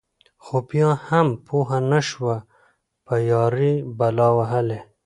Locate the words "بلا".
3.97-4.27